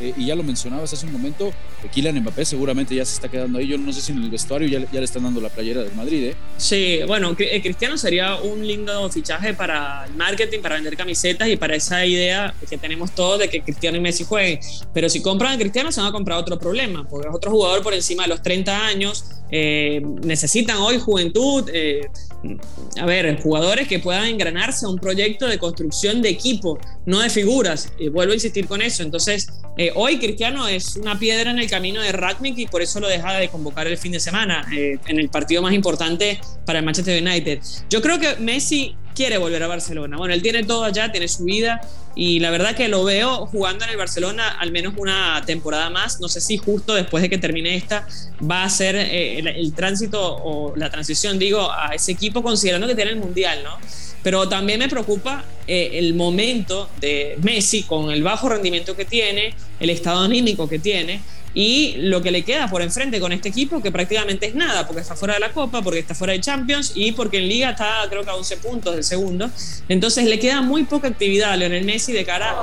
eh, 0.00 0.14
y 0.16 0.26
ya 0.26 0.34
lo 0.34 0.42
mencionabas 0.42 0.92
hace 0.92 1.06
un 1.06 1.12
momento, 1.12 1.52
Kylian 1.92 2.20
Mbappé 2.20 2.44
seguramente 2.44 2.94
ya 2.94 3.04
se 3.04 3.14
está 3.14 3.28
quedando 3.28 3.58
ahí. 3.58 3.68
Yo 3.68 3.78
no 3.78 3.92
sé 3.92 4.00
si 4.00 4.12
en 4.12 4.22
el 4.22 4.30
vestuario 4.30 4.68
ya, 4.68 4.80
ya 4.90 4.98
le 4.98 5.04
están 5.04 5.22
dando 5.22 5.40
la 5.40 5.48
playera 5.48 5.82
del 5.82 5.94
Madrid. 5.94 6.24
¿eh? 6.26 6.36
Sí, 6.56 7.00
bueno, 7.06 7.34
eh, 7.38 7.62
Cristiano 7.62 7.96
sería 7.96 8.36
un 8.36 8.66
lindo 8.66 9.08
fichaje 9.10 9.54
para 9.54 10.04
el 10.06 10.14
marketing, 10.14 10.60
para 10.60 10.76
vender 10.76 10.96
camisetas 10.96 11.48
y 11.48 11.56
para 11.56 11.76
esa 11.76 12.04
idea 12.04 12.54
que 12.68 12.78
tenemos 12.78 13.12
todos 13.12 13.38
de 13.38 13.48
que 13.48 13.62
Cristiano 13.62 13.96
y 13.96 14.00
Messi 14.00 14.24
jueguen. 14.24 14.60
Pero 14.92 15.08
si 15.08 15.22
compran 15.22 15.52
a 15.52 15.58
Cristiano, 15.58 15.92
se 15.92 16.00
van 16.00 16.10
a 16.10 16.12
comprar 16.12 16.38
otro 16.38 16.58
problema, 16.58 17.06
porque 17.08 17.28
es 17.28 17.34
otro 17.34 17.50
jugador 17.50 17.82
por 17.82 17.94
encima 17.94 18.24
de 18.24 18.30
los 18.30 18.42
30 18.42 18.86
años. 18.86 19.24
Eh, 19.50 20.02
necesitan 20.22 20.76
hoy 20.76 20.98
juventud, 20.98 21.70
a 23.00 23.06
ver, 23.06 23.40
jugadores 23.40 23.88
que 23.88 23.98
puedan 23.98 24.26
engranarse 24.26 24.84
a 24.84 24.88
un 24.88 24.98
proyecto 24.98 25.46
de 25.46 25.58
construcción 25.58 26.20
de 26.20 26.28
equipo, 26.28 26.78
no 27.06 27.20
de 27.20 27.30
figuras. 27.30 27.92
vuelvo 28.12 28.32
a 28.32 28.34
insistir 28.34 28.66
con 28.66 28.82
eso. 28.82 29.02
Entonces, 29.02 29.48
eh, 29.78 29.92
hoy 29.94 30.18
Cristiano 30.18 30.66
es 30.66 30.96
una 30.96 31.16
piedra 31.16 31.52
en 31.52 31.60
el 31.60 31.70
camino 31.70 32.02
de 32.02 32.10
Ragnick 32.10 32.58
y 32.58 32.66
por 32.66 32.82
eso 32.82 32.98
lo 32.98 33.06
deja 33.06 33.34
de 33.34 33.48
convocar 33.48 33.86
el 33.86 33.96
fin 33.96 34.10
de 34.10 34.18
semana 34.18 34.66
eh, 34.74 34.98
en 35.06 35.20
el 35.20 35.28
partido 35.28 35.62
más 35.62 35.72
importante 35.72 36.40
para 36.66 36.80
el 36.80 36.84
Manchester 36.84 37.22
United. 37.22 37.60
Yo 37.88 38.02
creo 38.02 38.18
que 38.18 38.34
Messi 38.40 38.96
quiere 39.14 39.38
volver 39.38 39.62
a 39.62 39.68
Barcelona. 39.68 40.16
Bueno, 40.16 40.34
él 40.34 40.42
tiene 40.42 40.64
todo 40.64 40.82
allá, 40.82 41.12
tiene 41.12 41.28
su 41.28 41.44
vida 41.44 41.80
y 42.16 42.40
la 42.40 42.50
verdad 42.50 42.74
que 42.74 42.88
lo 42.88 43.04
veo 43.04 43.46
jugando 43.46 43.84
en 43.84 43.92
el 43.92 43.96
Barcelona 43.96 44.48
al 44.48 44.72
menos 44.72 44.94
una 44.96 45.44
temporada 45.46 45.90
más. 45.90 46.20
No 46.20 46.28
sé 46.28 46.40
si 46.40 46.56
justo 46.56 46.94
después 46.94 47.22
de 47.22 47.30
que 47.30 47.38
termine 47.38 47.76
esta 47.76 48.04
va 48.50 48.64
a 48.64 48.70
ser 48.70 48.96
eh, 48.96 49.38
el, 49.38 49.72
tránsito 49.74 50.20
o 50.20 50.74
la 50.74 50.90
transición, 50.90 51.38
digo, 51.38 51.70
a 51.70 51.94
ese 51.94 52.10
equipo 52.10 52.42
considerando 52.42 52.88
que 52.88 52.96
tiene 52.96 53.12
el 53.12 53.18
Mundial, 53.18 53.62
¿no? 53.62 53.78
Pero 54.22 54.48
también 54.48 54.78
me 54.80 54.88
preocupa 54.88 55.44
eh, 55.66 55.90
el 55.94 56.14
momento 56.14 56.88
de 57.00 57.38
Messi 57.42 57.82
con 57.84 58.10
el 58.10 58.22
bajo 58.22 58.48
rendimiento 58.48 58.96
que 58.96 59.04
tiene, 59.04 59.54
el 59.80 59.90
estado 59.90 60.20
anímico 60.24 60.68
que 60.68 60.78
tiene 60.78 61.20
y 61.54 61.94
lo 61.98 62.22
que 62.22 62.30
le 62.30 62.44
queda 62.44 62.68
por 62.68 62.82
enfrente 62.82 63.20
con 63.20 63.32
este 63.32 63.48
equipo 63.48 63.82
que 63.82 63.90
prácticamente 63.90 64.46
es 64.46 64.54
nada, 64.54 64.86
porque 64.86 65.02
está 65.02 65.16
fuera 65.16 65.34
de 65.34 65.40
la 65.40 65.50
Copa, 65.52 65.82
porque 65.82 66.00
está 66.00 66.14
fuera 66.14 66.32
de 66.32 66.40
Champions 66.40 66.92
y 66.94 67.12
porque 67.12 67.38
en 67.38 67.48
Liga 67.48 67.70
está 67.70 68.06
creo 68.08 68.22
que 68.22 68.30
a 68.30 68.34
11 68.34 68.56
puntos 68.58 68.94
del 68.94 69.04
segundo. 69.04 69.50
Entonces 69.88 70.26
le 70.26 70.38
queda 70.38 70.60
muy 70.60 70.84
poca 70.84 71.08
actividad 71.08 71.52
a 71.52 71.56
Lionel 71.56 71.84
Messi 71.84 72.12
de 72.12 72.24
cara 72.24 72.54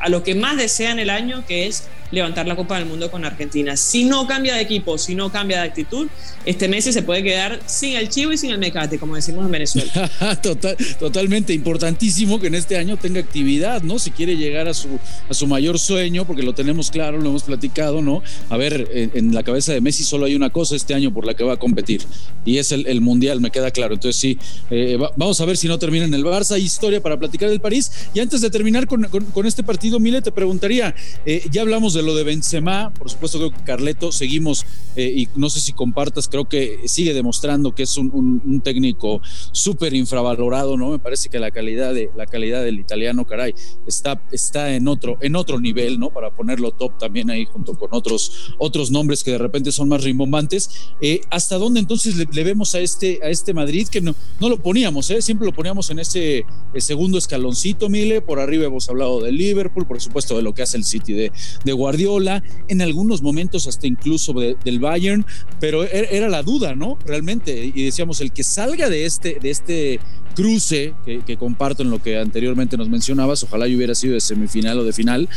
a 0.00 0.08
lo 0.08 0.22
que 0.22 0.34
más 0.34 0.56
desea 0.56 0.92
en 0.92 1.00
el 1.00 1.10
año, 1.10 1.44
que 1.46 1.66
es 1.66 1.88
levantar 2.10 2.46
la 2.46 2.56
Copa 2.56 2.78
del 2.78 2.86
Mundo 2.86 3.10
con 3.10 3.24
Argentina. 3.24 3.76
Si 3.76 4.04
no 4.04 4.26
cambia 4.26 4.54
de 4.54 4.62
equipo, 4.62 4.98
si 4.98 5.14
no 5.14 5.30
cambia 5.30 5.62
de 5.62 5.68
actitud, 5.68 6.08
este 6.44 6.68
Messi 6.68 6.92
se 6.92 7.02
puede 7.02 7.22
quedar 7.22 7.60
sin 7.66 7.96
el 7.96 8.08
chivo 8.08 8.32
y 8.32 8.38
sin 8.38 8.50
el 8.50 8.58
mecate, 8.58 8.98
como 8.98 9.16
decimos 9.16 9.44
en 9.44 9.52
Venezuela. 9.52 10.10
Total, 10.42 10.76
totalmente 10.98 11.52
importantísimo 11.52 12.38
que 12.38 12.46
en 12.46 12.54
este 12.54 12.76
año 12.76 12.96
tenga 12.96 13.20
actividad, 13.20 13.82
¿no? 13.82 13.98
Si 13.98 14.10
quiere 14.10 14.36
llegar 14.36 14.68
a 14.68 14.74
su, 14.74 14.88
a 15.28 15.34
su 15.34 15.46
mayor 15.46 15.78
sueño, 15.78 16.24
porque 16.24 16.42
lo 16.42 16.54
tenemos 16.54 16.90
claro, 16.90 17.18
lo 17.18 17.30
hemos 17.30 17.42
platicado, 17.42 18.02
¿no? 18.02 18.22
A 18.48 18.56
ver, 18.56 18.88
en, 18.92 19.34
la 19.34 19.42
cabeza 19.42 19.72
de 19.72 19.80
Messi 19.80 20.04
solo 20.04 20.26
hay 20.26 20.34
una 20.34 20.50
cosa 20.50 20.76
este 20.76 20.94
año 20.94 21.12
por 21.12 21.26
la 21.26 21.34
que 21.34 21.42
va 21.42 21.54
a 21.54 21.56
competir, 21.56 22.02
y 22.44 22.58
es 22.58 22.72
el, 22.72 23.00
Mundial, 23.00 23.40
me 23.40 23.50
queda 23.50 23.70
claro. 23.70 23.94
Entonces 23.94 24.20
sí, 24.20 24.38
eh, 24.70 24.98
vamos 25.16 25.40
a 25.40 25.44
ver 25.44 25.56
si 25.56 25.68
no 25.68 25.78
termina 25.78 26.04
en 26.04 26.14
el 26.14 26.24
Barça, 26.24 26.58
historia 26.58 27.00
para 27.02 27.18
platicar 27.18 27.48
del 27.50 27.60
París. 27.60 27.90
Y 28.14 28.20
antes 28.20 28.40
de 28.40 28.50
terminar 28.50 28.86
con, 28.86 29.04
con, 29.04 29.46
este 29.46 29.62
partido, 29.62 30.00
Mile, 30.00 30.22
te 30.22 30.32
preguntaría, 30.32 30.94
eh, 31.24 31.44
ya 31.50 31.62
hablamos 31.62 31.95
de 31.96 32.02
lo 32.02 32.14
de 32.14 32.24
Benzema, 32.24 32.92
por 32.94 33.10
supuesto 33.10 33.38
creo 33.38 33.50
que 33.50 33.64
Carleto 33.64 34.12
seguimos 34.12 34.64
eh, 34.94 35.12
y 35.16 35.28
no 35.36 35.50
sé 35.50 35.60
si 35.60 35.72
compartas, 35.72 36.28
creo 36.28 36.48
que 36.48 36.80
sigue 36.86 37.14
demostrando 37.14 37.74
que 37.74 37.82
es 37.82 37.96
un, 37.96 38.60
técnico 38.62 39.20
súper 39.52 39.94
infravalorado, 39.94 40.76
¿no? 40.76 40.90
Me 40.90 40.98
parece 40.98 41.28
que 41.28 41.38
la 41.38 41.50
calidad 41.50 41.92
de 41.92 42.10
la 42.16 42.26
calidad 42.26 42.62
del 42.62 42.78
italiano, 42.78 43.26
caray, 43.26 43.54
está, 43.86 44.20
está 44.32 44.74
en 44.74 44.88
otro 44.88 45.18
en 45.20 45.36
otro 45.36 45.60
nivel, 45.60 45.98
¿no? 45.98 46.10
Para 46.10 46.30
ponerlo 46.30 46.70
top 46.70 46.98
también 46.98 47.30
ahí 47.30 47.44
junto 47.44 47.74
con 47.74 47.90
otros 47.92 48.54
otros 48.58 48.90
nombres 48.90 49.22
que 49.22 49.32
de 49.32 49.38
repente 49.38 49.72
son 49.72 49.88
más 49.88 50.02
rimbombantes. 50.02 50.90
Eh, 51.00 51.20
¿Hasta 51.30 51.58
dónde 51.58 51.80
entonces 51.80 52.16
le, 52.16 52.44
vemos 52.44 52.74
a 52.74 52.80
este 52.80 53.20
a 53.22 53.28
este 53.28 53.52
Madrid 53.54 53.88
que 53.88 54.00
no 54.00 54.14
no 54.40 54.48
lo 54.48 54.58
poníamos, 54.58 55.10
¿eh? 55.10 55.22
Siempre 55.22 55.46
lo 55.46 55.52
poníamos 55.52 55.90
en 55.90 55.98
ese 55.98 56.44
segundo 56.78 57.18
escaloncito, 57.18 57.88
Mile, 57.88 58.20
por 58.20 58.40
arriba 58.40 58.66
hemos 58.66 58.88
hablado 58.88 59.20
del 59.20 59.36
Liverpool, 59.36 59.86
por 59.86 60.00
supuesto 60.00 60.36
de 60.36 60.42
lo 60.42 60.54
que 60.54 60.62
hace 60.62 60.76
el 60.76 60.84
City 60.84 61.12
de, 61.12 61.32
de 61.64 61.72
Guardiola, 61.86 62.42
en 62.66 62.82
algunos 62.82 63.22
momentos 63.22 63.68
hasta 63.68 63.86
incluso 63.86 64.32
del 64.32 64.80
Bayern, 64.80 65.24
pero 65.60 65.84
er, 65.84 66.08
era 66.10 66.28
la 66.28 66.42
duda, 66.42 66.74
¿no? 66.74 66.98
Realmente, 67.06 67.72
y 67.72 67.84
decíamos, 67.84 68.20
el 68.20 68.32
que 68.32 68.42
salga 68.42 68.90
de 68.90 69.06
este, 69.06 69.38
de 69.40 69.50
este 69.50 70.00
cruce 70.34 70.94
que, 71.04 71.36
comparto 71.36 71.84
en 71.84 71.90
lo 71.90 72.02
que 72.02 72.18
anteriormente 72.18 72.76
nos 72.76 72.88
mencionabas, 72.88 73.44
ojalá 73.44 73.68
yo 73.68 73.76
hubiera 73.76 73.94
sido 73.94 74.14
de 74.14 74.20
semifinal 74.20 74.80
o 74.80 74.84
de 74.84 74.92
final, 74.92 75.28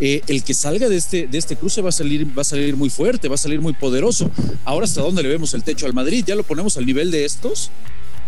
eh, 0.00 0.22
el 0.28 0.42
que 0.42 0.54
salga 0.54 0.88
de 0.88 0.96
este, 0.96 1.26
de 1.26 1.36
este 1.36 1.56
cruce 1.56 1.82
va 1.82 1.90
a, 1.90 1.92
salir, 1.92 2.26
va 2.36 2.40
a 2.40 2.44
salir 2.44 2.74
muy 2.74 2.88
fuerte, 2.88 3.28
va 3.28 3.34
a 3.34 3.38
salir 3.38 3.60
muy 3.60 3.74
poderoso. 3.74 4.30
Ahora, 4.64 4.84
¿hasta 4.84 5.02
dónde 5.02 5.22
le 5.22 5.28
vemos 5.28 5.52
el 5.52 5.62
techo 5.62 5.84
al 5.84 5.92
Madrid? 5.92 6.24
¿Ya 6.26 6.34
lo 6.34 6.42
ponemos 6.42 6.78
al 6.78 6.86
nivel 6.86 7.10
de 7.10 7.26
estos? 7.26 7.70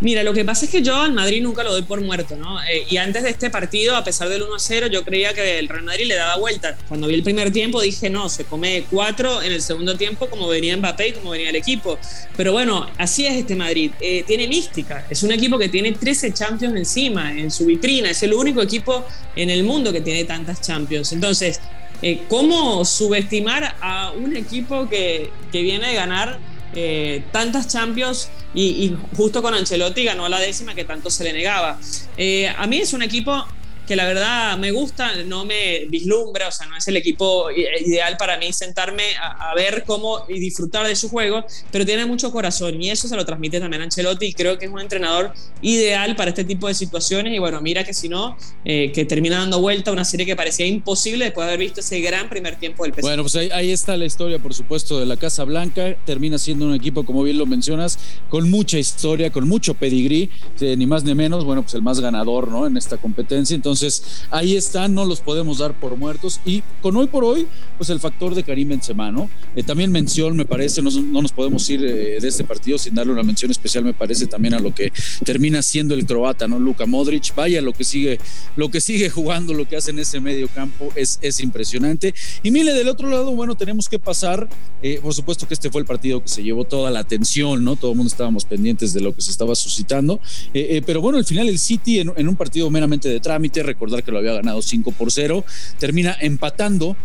Mira, 0.00 0.22
lo 0.22 0.32
que 0.32 0.46
pasa 0.46 0.64
es 0.64 0.70
que 0.70 0.80
yo 0.80 0.96
al 0.96 1.12
Madrid 1.12 1.42
nunca 1.42 1.62
lo 1.62 1.72
doy 1.72 1.82
por 1.82 2.00
muerto, 2.00 2.34
¿no? 2.34 2.58
Eh, 2.62 2.86
y 2.88 2.96
antes 2.96 3.22
de 3.22 3.30
este 3.30 3.50
partido, 3.50 3.94
a 3.96 4.02
pesar 4.02 4.30
del 4.30 4.42
1-0, 4.42 4.88
yo 4.88 5.04
creía 5.04 5.34
que 5.34 5.58
el 5.58 5.68
Real 5.68 5.84
Madrid 5.84 6.06
le 6.06 6.14
daba 6.14 6.36
vuelta. 6.38 6.74
Cuando 6.88 7.06
vi 7.06 7.16
el 7.16 7.22
primer 7.22 7.52
tiempo 7.52 7.82
dije, 7.82 8.08
no, 8.08 8.30
se 8.30 8.44
come 8.44 8.84
cuatro 8.90 9.42
en 9.42 9.52
el 9.52 9.60
segundo 9.60 9.96
tiempo 9.96 10.30
como 10.30 10.48
venía 10.48 10.74
Mbappé 10.74 11.08
y 11.08 11.12
como 11.12 11.30
venía 11.32 11.50
el 11.50 11.56
equipo. 11.56 11.98
Pero 12.34 12.52
bueno, 12.52 12.88
así 12.96 13.26
es 13.26 13.34
este 13.34 13.54
Madrid. 13.54 13.90
Eh, 14.00 14.24
tiene 14.26 14.48
mística. 14.48 15.06
Es 15.10 15.22
un 15.22 15.32
equipo 15.32 15.58
que 15.58 15.68
tiene 15.68 15.92
13 15.92 16.32
Champions 16.32 16.74
encima, 16.76 17.32
en 17.32 17.50
su 17.50 17.66
vitrina. 17.66 18.10
Es 18.10 18.22
el 18.22 18.32
único 18.32 18.62
equipo 18.62 19.04
en 19.36 19.50
el 19.50 19.64
mundo 19.64 19.92
que 19.92 20.00
tiene 20.00 20.24
tantas 20.24 20.62
Champions. 20.62 21.12
Entonces, 21.12 21.60
eh, 22.00 22.22
¿cómo 22.26 22.86
subestimar 22.86 23.76
a 23.82 24.12
un 24.12 24.34
equipo 24.34 24.88
que, 24.88 25.30
que 25.52 25.60
viene 25.60 25.88
de 25.88 25.94
ganar 25.94 26.38
eh, 26.74 27.24
tantas 27.32 27.68
Champions 27.68 28.30
y, 28.54 28.96
justo 29.16 29.42
con 29.42 29.54
Ancelotti 29.54 30.04
ganó 30.04 30.28
la 30.28 30.38
décima 30.38 30.74
que 30.74 30.84
tanto 30.84 31.10
se 31.10 31.24
le 31.24 31.32
negaba. 31.32 31.78
Eh, 32.16 32.48
a 32.48 32.66
mí 32.66 32.78
es 32.78 32.92
un 32.92 33.02
equipo 33.02 33.46
que 33.90 33.96
la 33.96 34.06
verdad 34.06 34.56
me 34.56 34.70
gusta, 34.70 35.16
no 35.26 35.44
me 35.44 35.86
vislumbra, 35.86 36.46
o 36.46 36.52
sea, 36.52 36.68
no 36.68 36.76
es 36.76 36.86
el 36.86 36.96
equipo 36.96 37.50
ideal 37.50 38.16
para 38.16 38.38
mí 38.38 38.52
sentarme 38.52 39.02
a, 39.20 39.52
ver 39.56 39.82
cómo 39.84 40.20
y 40.28 40.38
disfrutar 40.38 40.86
de 40.86 40.94
su 40.94 41.08
juego, 41.08 41.44
pero 41.72 41.84
tiene 41.84 42.06
mucho 42.06 42.30
corazón 42.30 42.80
y 42.80 42.88
eso 42.88 43.08
se 43.08 43.16
lo 43.16 43.26
transmite 43.26 43.58
también 43.58 43.82
Ancelotti 43.82 44.26
y 44.26 44.32
creo 44.32 44.60
que 44.60 44.66
es 44.66 44.70
un 44.70 44.78
entrenador 44.78 45.32
ideal 45.60 46.14
para 46.14 46.28
este 46.28 46.44
tipo 46.44 46.68
de 46.68 46.74
situaciones 46.74 47.34
y 47.34 47.40
bueno, 47.40 47.60
mira 47.62 47.82
que 47.82 47.92
si 47.92 48.08
no, 48.08 48.36
eh, 48.64 48.92
que 48.92 49.04
termina 49.04 49.38
dando 49.38 49.60
vuelta 49.60 49.90
una 49.90 50.04
serie 50.04 50.24
que 50.24 50.36
parecía 50.36 50.66
imposible 50.66 51.24
después 51.24 51.48
de 51.48 51.54
haber 51.54 51.66
visto 51.66 51.80
ese 51.80 52.00
gran 52.00 52.28
primer 52.28 52.60
tiempo 52.60 52.84
del 52.84 52.92
PSG. 52.92 53.00
Bueno, 53.00 53.24
pues 53.24 53.34
ahí, 53.34 53.72
está 53.72 53.96
la 53.96 54.04
historia, 54.04 54.38
por 54.38 54.54
supuesto, 54.54 55.00
de 55.00 55.06
la 55.06 55.16
Casa 55.16 55.42
Blanca, 55.42 55.96
termina 56.06 56.38
siendo 56.38 56.64
un 56.64 56.74
equipo, 56.74 57.04
como 57.04 57.24
bien 57.24 57.38
lo 57.38 57.46
mencionas, 57.46 57.98
con 58.28 58.48
mucha 58.50 58.78
historia, 58.78 59.32
con 59.32 59.48
mucho 59.48 59.74
pedigrí, 59.74 60.30
eh, 60.60 60.76
ni 60.76 60.86
más 60.86 61.02
ni 61.02 61.12
menos, 61.16 61.44
bueno, 61.44 61.62
pues 61.62 61.74
el 61.74 61.82
más 61.82 61.98
ganador, 61.98 62.46
¿no? 62.46 62.68
En 62.68 62.76
esta 62.76 62.96
competencia, 62.96 63.56
entonces 63.56 63.79
entonces, 63.82 64.26
ahí 64.30 64.56
están, 64.56 64.94
no 64.94 65.06
los 65.06 65.20
podemos 65.20 65.58
dar 65.58 65.78
por 65.78 65.96
muertos. 65.96 66.40
Y 66.44 66.62
con 66.82 66.96
hoy 66.96 67.06
por 67.06 67.24
hoy, 67.24 67.46
pues 67.78 67.88
el 67.88 67.98
factor 67.98 68.34
de 68.34 68.42
Karim 68.42 68.68
Benzema, 68.68 69.10
¿no? 69.10 69.30
Eh, 69.56 69.62
también 69.62 69.90
mención, 69.90 70.36
me 70.36 70.44
parece, 70.44 70.82
no, 70.82 70.90
nos 70.90 71.32
podemos 71.32 71.68
ir 71.70 71.82
eh, 71.82 72.20
de 72.20 72.28
este 72.28 72.44
partido 72.44 72.76
sin 72.76 72.94
darle 72.94 73.12
una 73.14 73.22
mención 73.22 73.50
especial, 73.50 73.84
me 73.84 73.94
parece 73.94 74.26
también 74.26 74.52
a 74.52 74.58
lo 74.58 74.74
que 74.74 74.92
termina 75.24 75.62
siendo 75.62 75.94
el 75.94 76.04
croata, 76.04 76.46
¿no? 76.46 76.58
Luka 76.58 76.84
Modric, 76.84 77.34
vaya 77.34 77.62
lo 77.62 77.72
que 77.72 77.84
sigue, 77.84 78.20
lo 78.54 78.70
que 78.70 78.82
sigue 78.82 79.08
jugando, 79.08 79.54
lo 79.54 79.66
que 79.66 79.76
hace 79.76 79.92
en 79.92 80.00
ese 80.00 80.20
medio 80.20 80.48
campo 80.48 80.92
es, 80.94 81.18
es 81.22 81.40
impresionante. 81.40 82.14
Y 82.42 82.50
mire, 82.50 82.74
del 82.74 82.88
otro 82.88 83.08
lado, 83.08 83.30
bueno, 83.34 83.54
tenemos 83.54 83.88
que 83.88 83.98
pasar, 83.98 84.46
eh, 84.82 85.00
por 85.02 85.14
supuesto 85.14 85.48
que 85.48 85.54
este 85.54 85.70
fue 85.70 85.80
el 85.80 85.86
partido 85.86 86.22
que 86.22 86.28
se 86.28 86.42
llevó 86.42 86.64
toda 86.64 86.90
la 86.90 87.00
atención, 87.00 87.64
¿no? 87.64 87.76
Todo 87.76 87.92
el 87.92 87.96
mundo 87.96 88.10
estábamos 88.10 88.44
pendientes 88.44 88.92
de 88.92 89.00
lo 89.00 89.14
que 89.14 89.22
se 89.22 89.30
estaba 89.30 89.54
suscitando. 89.54 90.20
pero 90.52 91.00
bueno, 91.00 91.16
al 91.16 91.24
final 91.24 91.48
el 91.48 91.58
City 91.58 92.00
en 92.00 92.28
un 92.28 92.36
partido 92.36 92.68
meramente 92.70 93.08
de 93.08 93.20
trámite, 93.20 93.62
recordar 93.72 94.02
que 94.02 94.12
lo 94.12 94.18
había 94.18 94.34
ganado 94.34 94.62
5 94.62 94.92
por 94.92 95.10
0, 95.10 95.44
termina 95.78 96.16
empatando 96.20 96.96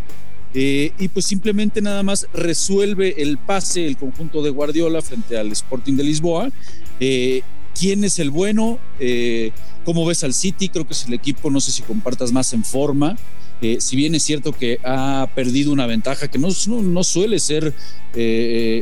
eh, 0.57 0.93
y 0.98 1.10
pues 1.10 1.25
simplemente 1.25 1.81
nada 1.81 2.01
más 2.01 2.27
resuelve 2.34 3.22
el 3.22 3.38
pase 3.38 3.86
el 3.86 3.98
conjunto 3.98 4.41
de 4.41 4.51
Guardiola 4.51 5.01
frente 5.01 5.38
al 5.38 5.51
Sporting 5.51 5.95
de 5.95 6.03
Lisboa. 6.03 6.50
Eh, 7.01 7.41
¿Quién 7.77 8.05
es 8.05 8.19
el 8.19 8.31
bueno? 8.31 8.79
Eh, 9.01 9.51
¿Cómo 9.84 10.05
ves 10.05 10.24
al 10.24 10.34
City? 10.34 10.69
Creo 10.69 10.88
que 10.88 10.93
es 10.93 11.05
el 11.07 11.13
equipo, 11.13 11.51
no 11.51 11.60
sé 11.60 11.72
si 11.72 11.81
compartas 11.81 12.31
más 12.31 12.53
en 12.53 12.63
forma. 12.63 13.17
si 13.79 13.95
bien 13.98 14.15
es 14.15 14.24
cierto 14.24 14.53
que 14.53 14.79
ha 14.86 15.27
perdido 15.36 15.74
una 15.74 15.88
ventaja 15.88 16.29
que 16.29 16.39
no, 16.39 16.48
no, 16.67 17.03
suele 17.03 17.39
ser 17.39 17.74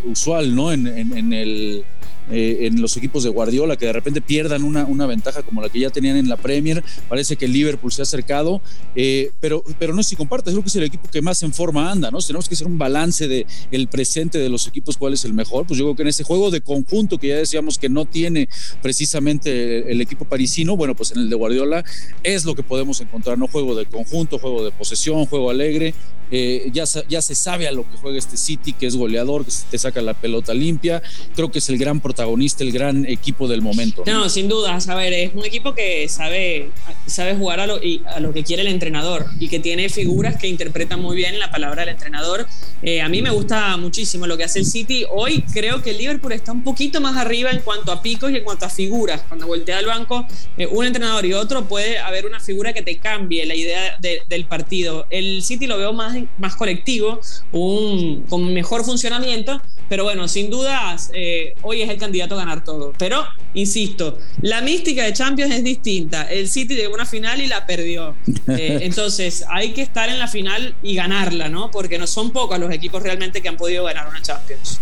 usual 0.06 0.56
¿no? 0.56 0.72
en 0.72 1.34
el, 1.34 1.86
eh, 2.32 2.60
en 2.62 2.82
los 2.82 2.96
equipos 2.98 3.24
de 3.24 3.30
Guardiola, 3.30 3.75
que 3.75 3.86
de 3.86 3.94
repente 3.94 4.22
pierdan 4.22 4.63
una, 4.63 4.86
una, 4.86 5.06
ventaja 5.06 5.44
como 5.44 5.62
la 5.62 5.70
que 5.70 5.80
ya 5.80 5.89
tenían 5.89 6.15
en 6.15 6.30
la 6.30 6.38
Premier. 6.38 6.84
Parece 7.10 7.36
que 7.36 7.46
el 7.46 7.53
Liverpool 7.53 7.92
se 7.92 8.01
ha 8.01 8.03
acercado, 8.03 8.62
eh, 8.96 9.32
pero, 9.39 9.63
pero 9.77 9.94
no 9.94 10.01
sé 10.03 10.12
si 10.12 10.15
compartes, 10.15 10.53
creo 10.53 10.63
que 10.63 10.70
es 10.70 10.75
el 10.75 10.84
equipo 10.84 11.10
que 11.10 11.22
más 11.22 11.44
en 11.44 11.53
forma 11.53 11.92
anda, 11.92 12.12
¿no? 12.12 12.20
Tenemos 12.20 12.48
que 12.48 12.56
hacer 12.56 12.68
un 12.68 12.77
balance 12.77 13.27
del 13.27 13.46
el 13.72 13.88
presente 13.88 14.38
de 14.38 14.50
los 14.50 14.68
equipos, 14.68 14.98
cuál 14.98 15.13
es 15.13 15.25
el 15.25 15.34
mejor. 15.34 15.68
Pues 15.68 15.77
yo 15.77 15.86
creo 15.86 15.96
que 15.96 16.03
en 16.03 16.08
ese 16.08 16.24
juego 16.24 16.50
de 16.51 16.62
conjunto 16.62 17.18
que 17.18 17.27
ya 17.27 17.36
decíamos 17.38 17.77
que 17.77 17.89
no 17.89 18.06
tiene 18.06 18.48
precisamente 18.82 19.92
el 19.92 20.01
equipo 20.01 20.25
parisino, 20.25 20.77
bueno, 20.77 20.96
pues 20.96 21.12
en 21.12 21.20
el 21.20 21.30
de 21.30 21.36
Guardiola 21.36 21.84
es 22.24 22.46
lo 22.46 22.56
que 22.56 22.63
podemos 22.63 23.01
encontrar, 23.01 23.38
¿no? 23.38 23.48
Juego 23.48 23.75
de 23.75 23.86
conjunto, 23.86 24.39
juego 24.39 24.63
de 24.63 24.72
posesión, 24.72 25.25
juego 25.25 25.50
alegre. 25.50 25.94
Eh, 26.36 26.72
ya, 26.74 26.86
ya 27.08 27.22
se 27.22 27.36
sabe 27.36 27.68
a 27.68 27.72
lo 27.72 27.84
que 27.84 27.96
juega 27.98 28.18
este 28.18 28.38
City, 28.38 28.74
que 28.74 28.88
es 28.88 28.96
goleador, 28.96 29.46
que 29.46 29.52
te 29.70 29.78
saca 29.78 30.02
la 30.02 30.16
pelota 30.16 30.52
limpia. 30.56 31.04
Creo 31.36 31.52
que 31.52 31.60
es 31.60 31.70
el 31.70 31.78
gran 31.78 32.02
protagonista, 32.02 32.63
el 32.63 32.72
gran 32.72 33.06
equipo 33.06 33.48
del 33.48 33.62
momento. 33.62 34.04
No, 34.08 34.28
sin 34.30 34.50
duda. 34.50 34.80
A 34.88 34.96
ver, 34.96 35.13
es 35.13 35.36
un 35.36 35.46
equipo 35.46 35.75
que 35.75 36.10
sabe, 36.10 36.72
sabe 37.06 37.36
jugar 37.36 37.60
a 37.60 37.68
lo, 37.68 37.80
a 38.08 38.20
lo 38.20 38.34
que 38.34 38.44
quiere 38.44 38.63
el 38.63 38.70
entrenador 38.70 39.28
y 39.40 39.48
que 39.48 39.60
tiene 39.60 39.90
figuras 39.90 40.36
que 40.38 40.48
interpretan 40.48 41.00
muy 41.00 41.16
bien 41.16 41.38
la 41.38 41.52
palabra 41.52 41.82
del 41.82 41.90
entrenador. 41.90 42.48
Eh, 42.82 43.02
a 43.02 43.10
mí 43.10 43.22
me 43.22 43.30
gusta 43.30 43.78
muchísimo 43.78 44.25
lo 44.25 44.36
que 44.36 44.44
hace 44.44 44.58
el 44.58 44.66
City. 44.66 45.06
Hoy 45.12 45.44
creo 45.54 45.84
que 45.84 45.92
el 45.92 46.00
Liverpool 46.00 46.32
está 46.32 46.52
un 46.52 46.63
poquito 46.63 47.00
más 47.00 47.16
arriba 47.16 47.52
en 47.52 47.60
cuanto 47.60 47.92
a 47.92 48.02
picos 48.02 48.32
y 48.32 48.38
en 48.38 48.44
cuanto 48.44 48.66
a 48.66 48.70
figuras. 48.70 49.22
Cuando 49.28 49.46
voltea 49.46 49.78
al 49.78 49.86
banco, 49.86 50.25
eh, 50.58 50.66
un 50.66 50.84
entrenador 50.84 51.28
y 51.28 51.34
otro 51.34 51.68
puede 51.68 52.00
haber 52.00 52.25
una 52.25 52.40
figura 52.40 52.74
que 52.74 52.82
te 52.82 52.98
cambie 52.98 53.46
la 53.46 53.54
idea 53.56 54.00
del 54.00 54.46
partido. 54.46 55.06
El 55.12 55.44
City 55.44 55.68
lo 55.68 55.78
veo 55.78 55.94
más, 55.94 56.16
más 56.38 56.56
colectivo, 56.56 57.20
un, 57.51 58.24
con 58.30 58.53
mejor 58.53 58.84
funcionamiento, 58.84 59.62
pero 59.89 60.03
bueno, 60.03 60.27
sin 60.27 60.50
dudas, 60.50 61.12
eh, 61.13 61.53
hoy 61.62 61.82
es 61.82 61.89
el 61.89 61.98
candidato 61.98 62.36
a 62.36 62.39
ganar 62.39 62.63
todo. 62.63 62.94
Pero, 62.98 63.25
insisto, 63.53 64.18
la 64.42 64.62
mística 64.62 65.03
de 65.03 65.13
Champions 65.13 65.53
es 65.53 65.63
distinta. 65.63 66.24
El 66.24 66.50
City 66.50 66.75
llegó 66.75 66.94
a 66.94 66.96
una 66.96 67.06
final 67.06 67.42
y 67.42 67.48
la 67.48 67.65
perdió. 67.65 68.15
Eh, 68.48 68.80
entonces, 68.84 69.46
hay 69.50 69.74
que 69.74 69.82
estar 69.82 70.10
en 70.10 70.20
la 70.20 70.27
final 70.27 70.75
y 70.82 70.96
ganarla, 70.96 71.50
¿no? 71.50 71.70
Porque 71.70 71.98
no 71.98 72.08
son 72.08 72.32
pocos 72.32 72.58
los 72.60 72.72
equipos 72.72 73.03
realmente 73.03 73.42
que 73.42 73.50
han 73.50 73.58
podido 73.58 73.84
ganar 73.84 74.08
una 74.08 74.22
Champions. 74.22 74.80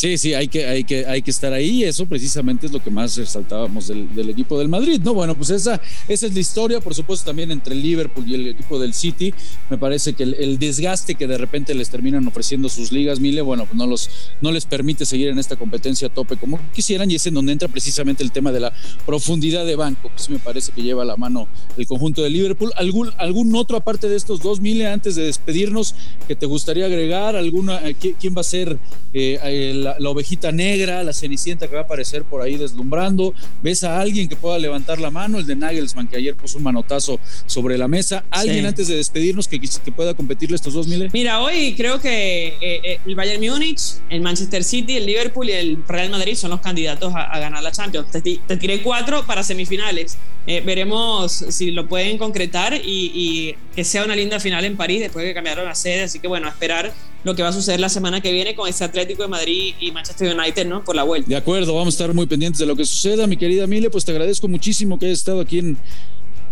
Sí, 0.00 0.16
sí, 0.16 0.32
hay 0.32 0.48
que, 0.48 0.64
hay 0.64 0.82
que, 0.82 1.04
hay 1.04 1.20
que 1.20 1.30
estar 1.30 1.52
ahí. 1.52 1.84
Eso 1.84 2.06
precisamente 2.06 2.64
es 2.64 2.72
lo 2.72 2.82
que 2.82 2.88
más 2.88 3.18
resaltábamos 3.18 3.88
del, 3.88 4.30
equipo 4.30 4.58
del 4.58 4.70
Madrid, 4.70 4.98
¿no? 5.04 5.12
Bueno, 5.12 5.34
pues 5.34 5.50
esa, 5.50 5.78
esa 6.08 6.26
es 6.26 6.32
la 6.32 6.40
historia, 6.40 6.80
por 6.80 6.94
supuesto, 6.94 7.26
también 7.26 7.50
entre 7.50 7.74
el 7.74 7.82
Liverpool 7.82 8.24
y 8.26 8.32
el 8.32 8.48
equipo 8.48 8.78
del 8.78 8.94
City. 8.94 9.34
Me 9.68 9.76
parece 9.76 10.14
que 10.14 10.22
el, 10.22 10.58
desgaste 10.58 11.16
que 11.16 11.26
de 11.26 11.36
repente 11.36 11.74
les 11.74 11.90
terminan 11.90 12.26
ofreciendo 12.26 12.70
sus 12.70 12.92
ligas, 12.92 13.20
Mile, 13.20 13.42
bueno, 13.42 13.66
pues 13.66 13.76
no, 13.76 13.86
los, 13.86 14.08
no 14.40 14.50
les 14.52 14.64
permite 14.64 15.04
seguir 15.04 15.28
en 15.28 15.38
esta 15.38 15.56
competencia 15.56 16.08
a 16.08 16.14
tope 16.14 16.38
como 16.38 16.58
quisieran, 16.72 17.10
y 17.10 17.16
es 17.16 17.26
en 17.26 17.34
donde 17.34 17.52
entra 17.52 17.68
precisamente 17.68 18.22
el 18.22 18.32
tema 18.32 18.52
de 18.52 18.60
la 18.60 18.72
profundidad 19.04 19.66
de 19.66 19.76
banco, 19.76 20.10
que 20.16 20.22
sí 20.22 20.32
me 20.32 20.38
parece 20.38 20.72
que 20.72 20.80
lleva 20.80 21.02
a 21.02 21.06
la 21.06 21.18
mano 21.18 21.46
el 21.76 21.86
conjunto 21.86 22.22
de 22.22 22.30
Liverpool. 22.30 22.72
¿Algún, 22.76 23.10
algún 23.18 23.54
otro 23.54 23.76
aparte 23.76 24.08
de 24.08 24.16
estos 24.16 24.40
dos, 24.40 24.60
Mile, 24.60 24.86
antes 24.86 25.14
de 25.14 25.24
despedirnos, 25.24 25.94
que 26.26 26.36
te 26.36 26.46
gustaría 26.46 26.86
agregar? 26.86 27.36
¿Alguna, 27.36 27.86
eh, 27.86 27.94
¿Quién 27.94 28.34
va 28.34 28.40
a 28.40 28.44
ser 28.44 28.78
eh, 29.12 29.72
la 29.74 29.89
la, 29.98 30.10
ovejita 30.10 30.52
negra, 30.52 31.02
la 31.02 31.12
cenicienta 31.12 31.68
que 31.68 31.74
va 31.74 31.82
a 31.82 31.84
aparecer 31.84 32.24
por 32.24 32.42
ahí 32.42 32.56
deslumbrando. 32.56 33.34
¿Ves 33.62 33.84
a 33.84 34.00
alguien 34.00 34.28
que 34.28 34.36
pueda 34.36 34.58
levantar 34.58 34.98
la 34.98 35.10
mano? 35.10 35.38
El 35.38 35.46
de 35.46 35.56
Nagelsmann, 35.56 36.08
que 36.08 36.16
ayer 36.16 36.34
puso 36.36 36.58
un 36.58 36.64
manotazo 36.64 37.18
sobre 37.46 37.78
la 37.78 37.88
mesa. 37.88 38.24
¿Alguien 38.30 38.66
antes 38.66 38.88
de 38.88 38.96
despedirnos 38.96 39.48
que, 39.48 39.60
que 39.60 39.92
pueda 39.92 40.14
competirle 40.14 40.56
estos 40.56 40.74
dos 40.74 40.86
miles? 40.86 41.12
Mira, 41.12 41.40
hoy 41.40 41.74
creo 41.76 42.00
que 42.00 42.48
eh, 42.48 42.56
eh, 42.60 43.00
el 43.06 43.14
Bayern 43.14 43.40
Múnich, 43.40 43.94
el 44.08 44.20
Manchester 44.20 44.64
City, 44.64 44.96
el 44.96 45.06
Liverpool 45.06 45.48
y 45.48 45.52
el 45.52 45.84
Real 45.86 46.10
Madrid 46.10 46.34
son 46.34 46.50
los 46.50 46.60
candidatos 46.60 47.12
a, 47.14 47.38
ganar 47.38 47.62
la 47.62 47.72
Champions. 47.72 48.10
Te, 48.10 48.56
tiré 48.56 48.82
cuatro 48.82 49.26
para 49.26 49.42
semifinales. 49.42 50.18
Eh, 50.46 50.62
veremos 50.64 51.32
si 51.48 51.70
lo 51.70 51.86
pueden 51.86 52.18
concretar 52.18 52.74
y, 52.74 53.12
y, 53.14 53.54
que 53.74 53.84
sea 53.84 54.04
una 54.04 54.16
linda 54.16 54.40
final 54.40 54.64
en 54.64 54.76
París 54.76 55.00
después 55.00 55.22
de 55.24 55.30
que 55.30 55.34
cambiaron 55.34 55.64
la 55.64 55.74
sede. 55.74 56.04
Así 56.04 56.18
que 56.18 56.28
bueno, 56.28 56.46
a 56.46 56.50
esperar 56.50 56.92
lo 57.24 57.34
que 57.34 57.42
va 57.42 57.48
a 57.48 57.52
suceder 57.52 57.80
la 57.80 57.88
semana 57.88 58.20
que 58.20 58.32
viene 58.32 58.54
con 58.54 58.68
ese 58.68 58.84
Atlético 58.84 59.22
de 59.22 59.28
Madrid 59.28 59.74
y 59.80 59.92
Manchester 59.92 60.36
United, 60.36 60.66
¿no? 60.66 60.84
Por 60.84 60.96
la 60.96 61.02
vuelta. 61.02 61.28
De 61.28 61.36
acuerdo, 61.36 61.74
vamos 61.74 61.94
a 61.94 61.96
estar 61.96 62.14
muy 62.14 62.26
pendientes 62.26 62.58
de 62.58 62.66
lo 62.66 62.76
que 62.76 62.84
suceda. 62.84 63.26
Mi 63.26 63.36
querida 63.36 63.66
Mile, 63.66 63.90
pues 63.90 64.04
te 64.04 64.12
agradezco 64.12 64.48
muchísimo 64.48 64.98
que 64.98 65.06
hayas 65.06 65.18
estado 65.18 65.40
aquí 65.40 65.58
en, 65.58 65.76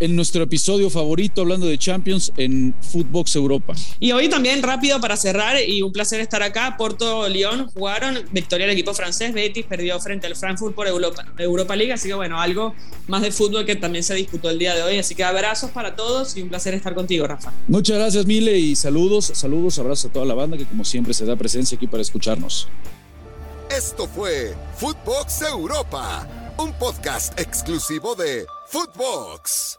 en 0.01 0.17
nuestro 0.17 0.43
episodio 0.43 0.91
favorito 0.91 1.43
hablando 1.43 1.67
de 1.67 1.79
Champions 1.79 2.33
en 2.37 2.75
Footbox 2.81 3.37
Europa. 3.37 3.75
Y 4.01 4.13
hoy 4.13 4.29
también 4.29 4.63
rápido 4.63 5.01
para 5.01 5.17
cerrar 5.17 5.57
y 5.67 5.83
un 5.83 5.93
placer 5.93 6.21
estar 6.21 6.43
acá. 6.43 6.77
Porto 6.77 7.29
Lyon 7.29 7.69
jugaron, 7.69 8.19
victoria 8.33 8.67
del 8.67 8.75
equipo 8.75 8.95
francés, 8.95 9.33
Betis 9.33 9.67
perdió 9.67 9.99
frente 10.01 10.27
al 10.27 10.37
Frankfurt 10.37 10.75
por 10.75 10.87
Europa, 10.87 11.27
Europa 11.39 11.77
League, 11.77 11.93
así 11.93 12.09
que 12.09 12.15
bueno, 12.15 12.41
algo 12.41 12.75
más 13.07 13.23
de 13.23 13.33
fútbol 13.33 13.65
que 13.65 13.77
también 13.77 14.05
se 14.05 14.15
disputó 14.15 14.51
el 14.51 14.59
día 14.59 14.75
de 14.75 14.83
hoy, 14.83 14.99
así 14.99 15.15
que 15.15 15.25
abrazos 15.25 15.71
para 15.71 15.97
todos 15.97 16.37
y 16.37 16.43
un 16.43 16.49
placer 16.49 16.75
estar 16.75 16.95
contigo, 16.95 17.27
Rafa. 17.27 17.53
Muchas 17.67 17.99
gracias, 17.99 18.27
Mile, 18.27 18.59
y 18.59 18.77
saludos, 18.77 19.33
saludos, 19.35 19.79
abrazos 19.79 20.11
a 20.11 20.13
toda 20.13 20.27
la 20.27 20.35
banda 20.35 20.57
que 20.57 20.65
como 20.65 20.85
siempre 20.85 21.15
se 21.15 21.25
da 21.25 21.37
presencia 21.37 21.77
aquí 21.77 21.87
para 21.87 22.03
escucharnos. 22.03 22.69
Esto 23.71 24.09
fue 24.09 24.55
Footbox 24.77 25.43
Europa, 25.43 26.27
un 26.59 26.73
podcast 26.73 27.39
exclusivo 27.39 28.15
de 28.15 28.47
Footbox. 28.69 29.78